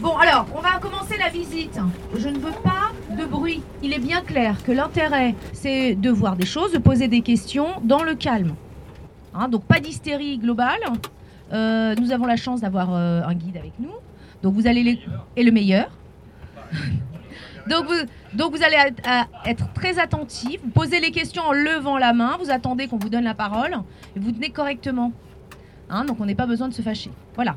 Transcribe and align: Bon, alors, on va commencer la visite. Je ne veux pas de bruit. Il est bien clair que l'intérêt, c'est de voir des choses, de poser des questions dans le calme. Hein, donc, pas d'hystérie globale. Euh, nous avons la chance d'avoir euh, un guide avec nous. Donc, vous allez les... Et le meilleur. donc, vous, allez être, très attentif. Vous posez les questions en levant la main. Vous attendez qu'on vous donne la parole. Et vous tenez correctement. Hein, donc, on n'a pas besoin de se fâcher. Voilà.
Bon, 0.00 0.16
alors, 0.16 0.46
on 0.56 0.60
va 0.60 0.78
commencer 0.78 1.18
la 1.18 1.28
visite. 1.28 1.78
Je 2.16 2.28
ne 2.28 2.38
veux 2.38 2.52
pas 2.64 2.90
de 3.14 3.26
bruit. 3.26 3.60
Il 3.82 3.92
est 3.92 3.98
bien 3.98 4.22
clair 4.22 4.56
que 4.64 4.72
l'intérêt, 4.72 5.34
c'est 5.52 5.94
de 5.94 6.08
voir 6.08 6.36
des 6.36 6.46
choses, 6.46 6.72
de 6.72 6.78
poser 6.78 7.06
des 7.06 7.20
questions 7.20 7.66
dans 7.82 8.02
le 8.02 8.14
calme. 8.14 8.54
Hein, 9.34 9.48
donc, 9.48 9.64
pas 9.64 9.78
d'hystérie 9.78 10.38
globale. 10.38 10.80
Euh, 11.52 11.94
nous 11.96 12.12
avons 12.12 12.24
la 12.24 12.36
chance 12.36 12.62
d'avoir 12.62 12.94
euh, 12.94 13.20
un 13.26 13.34
guide 13.34 13.58
avec 13.58 13.72
nous. 13.78 13.92
Donc, 14.42 14.54
vous 14.54 14.66
allez 14.66 14.82
les... 14.82 14.98
Et 15.36 15.42
le 15.42 15.52
meilleur. 15.52 15.90
donc, 17.68 17.84
vous, 17.84 18.62
allez 18.62 18.78
être, 19.44 19.72
très 19.74 19.98
attentif. 19.98 20.62
Vous 20.64 20.70
posez 20.70 21.00
les 21.00 21.10
questions 21.10 21.42
en 21.42 21.52
levant 21.52 21.98
la 21.98 22.14
main. 22.14 22.38
Vous 22.42 22.50
attendez 22.50 22.88
qu'on 22.88 22.96
vous 22.96 23.10
donne 23.10 23.24
la 23.24 23.34
parole. 23.34 23.76
Et 24.16 24.18
vous 24.18 24.32
tenez 24.32 24.48
correctement. 24.48 25.12
Hein, 25.90 26.06
donc, 26.06 26.16
on 26.20 26.24
n'a 26.24 26.34
pas 26.34 26.46
besoin 26.46 26.68
de 26.68 26.74
se 26.74 26.80
fâcher. 26.80 27.10
Voilà. 27.34 27.56